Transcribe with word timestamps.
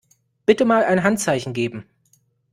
Bitte 0.47 0.65
mal 0.65 0.83
ein 0.83 1.03
Handzeichen 1.03 1.53
geben. 1.53 1.85